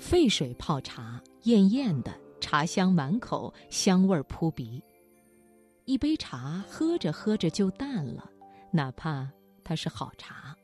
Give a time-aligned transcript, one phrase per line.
[0.00, 2.10] 沸水泡茶，艳艳的，
[2.40, 4.82] 茶香满口，香味扑鼻。
[5.84, 8.28] 一杯茶喝着喝着就淡了，
[8.72, 9.28] 哪怕
[9.62, 10.56] 它是好茶。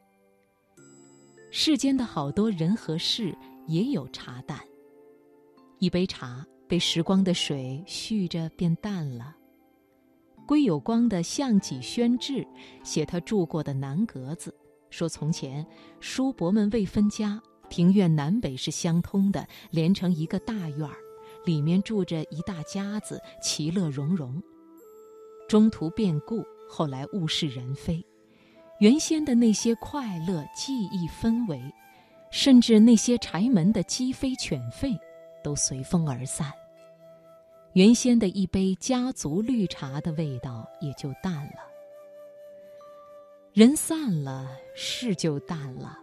[1.50, 3.36] 世间的好多人和事
[3.66, 4.58] 也有茶淡。
[5.80, 9.36] 一杯茶被时光的水蓄着变淡了。
[10.46, 12.32] 归有光的《项脊轩志》
[12.82, 14.54] 写他住过的南阁子，
[14.88, 15.64] 说从前
[16.00, 20.96] 叔伯们未分家，庭院南北是相通的，连成一个大院儿，
[21.44, 24.42] 里面住着一大家子，其乐融融。
[25.48, 28.04] 中途变故，后来物是人非，
[28.80, 31.60] 原先的那些快乐记忆氛围，
[32.30, 34.98] 甚至那些柴门的鸡飞犬吠，
[35.44, 36.52] 都随风而散。
[37.74, 41.60] 原先的一杯家族绿茶的味道也就淡了。
[43.52, 45.96] 人散了，事就淡了；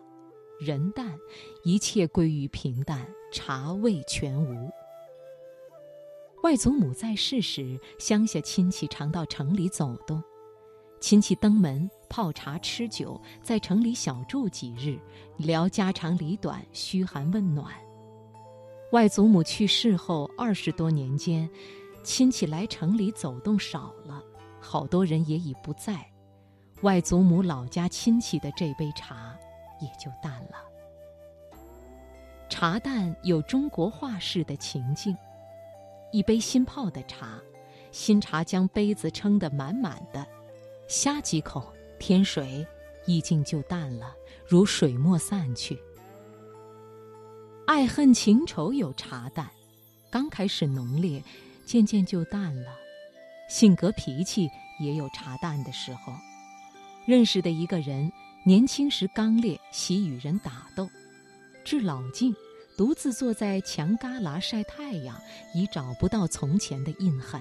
[0.63, 1.19] 人淡，
[1.63, 4.71] 一切归于平淡，茶味全无。
[6.41, 10.23] 外祖母在世时，乡下亲戚常到城里走动，
[11.01, 14.97] 亲戚登门泡茶吃酒，在城里小住几日，
[15.35, 17.73] 聊家长里短，嘘寒问暖。
[18.93, 21.49] 外祖母去世后二十多年间，
[22.03, 24.23] 亲戚来城里走动少了，
[24.61, 26.09] 好多人也已不在，
[26.83, 29.37] 外祖母老家亲戚的这杯茶
[29.79, 30.63] 也就淡了。
[32.49, 35.17] 茶淡有中国画式的情境。
[36.11, 37.41] 一杯新泡的茶，
[37.91, 40.27] 新茶将杯子撑得满满的，
[40.87, 42.65] 呷几口，添水，
[43.07, 44.15] 意境就淡了，
[44.47, 45.81] 如水墨散去。
[47.65, 49.49] 爱恨情仇有茶淡，
[50.11, 51.23] 刚开始浓烈，
[51.65, 52.75] 渐渐就淡了。
[53.49, 54.47] 性格脾气
[54.79, 56.13] 也有茶淡的时候。
[57.05, 58.11] 认识的一个人，
[58.45, 60.89] 年轻时刚烈，喜与人打斗，
[61.63, 62.35] 至老境。
[62.75, 65.15] 独自坐在墙旮旯晒太阳，
[65.53, 67.39] 已找不到从前的印痕。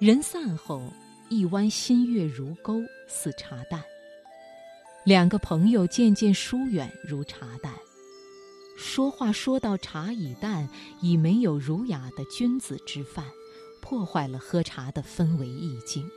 [0.00, 0.90] 人散后，
[1.28, 3.80] 一弯新月如钩，似茶淡；
[5.04, 7.70] 两个朋友渐渐疏远，如茶淡。
[8.78, 10.66] 说话说到茶已淡，
[11.02, 13.26] 已没有儒雅的君子之范，
[13.82, 16.10] 破坏了喝茶的氛围意境。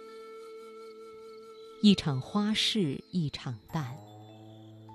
[1.80, 3.96] 一场花事，一场淡。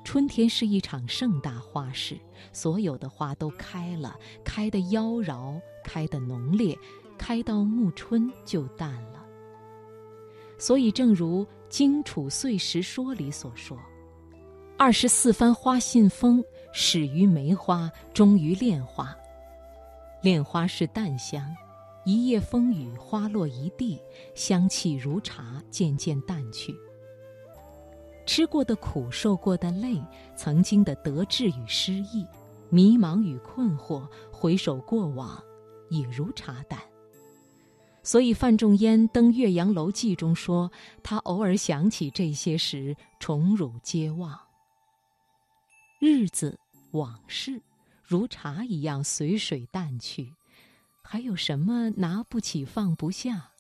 [0.04, 2.18] 春天是一场盛大花事，
[2.52, 6.76] 所有的花都开了，开得妖娆，开得浓烈，
[7.16, 9.24] 开到暮春就淡了。
[10.58, 13.78] 所以，正如《荆楚岁时说》里所说
[14.76, 19.16] ：“二十四番花信封，始于梅花，终于恋花。
[20.20, 21.44] 恋花是淡香，
[22.04, 24.00] 一夜风雨，花落一地，
[24.34, 26.74] 香气如茶，渐渐淡去。”
[28.24, 30.00] 吃过的苦，受过的累，
[30.36, 32.26] 曾经的得志与失意，
[32.70, 35.42] 迷茫与困惑，回首过往，
[35.90, 36.80] 也如茶淡。
[38.04, 40.70] 所以范仲淹登《岳阳楼记》中说，
[41.02, 44.38] 他偶尔想起这些时，宠辱皆忘。
[46.00, 46.58] 日子
[46.92, 47.60] 往事，
[48.04, 50.32] 如茶一样随水淡去，
[51.12, 53.50] 还有什么拿不起放不下？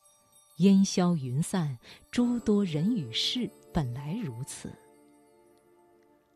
[0.60, 1.78] 烟消云散，
[2.10, 3.50] 诸多人与事。
[3.74, 4.72] 本来如此。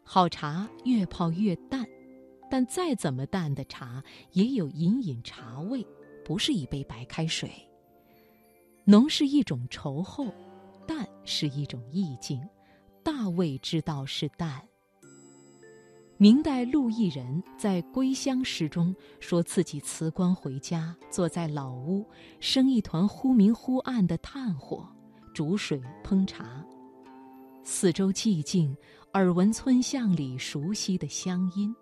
[0.05, 1.87] 好茶越泡越淡，
[2.51, 5.87] 但再怎么淡的茶，也有隐隐茶味，
[6.23, 7.51] 不是一杯白开水。
[8.85, 10.27] 浓是一种稠厚，
[10.87, 12.47] 淡是一种意境，
[13.03, 14.63] 大味之道是淡。
[16.19, 22.07] 明代陆毅人在《归乡诗》中说自己辞官回家，坐在老屋，
[22.41, 24.89] 生一团忽明忽暗的炭火，
[25.35, 26.65] 煮水烹茶。
[27.63, 28.75] 四周寂静，
[29.13, 31.75] 耳闻村巷里熟悉的乡音，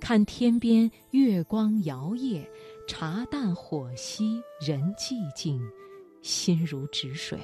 [0.00, 2.44] 看天边月光摇曳，
[2.88, 5.62] 茶淡火稀人寂静，
[6.22, 7.38] 心如止水。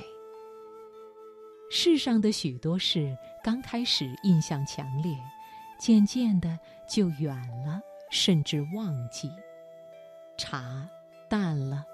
[1.71, 5.17] 世上的许多事，刚开始印象强烈，
[5.79, 9.33] 渐渐的就远了，甚至忘记。
[10.37, 10.89] 茶
[11.29, 11.85] 淡了。